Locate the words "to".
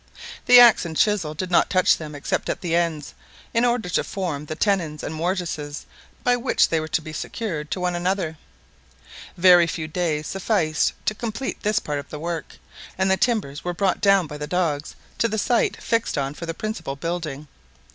3.89-4.03, 6.87-7.03, 7.69-7.79, 11.05-11.13, 15.19-15.27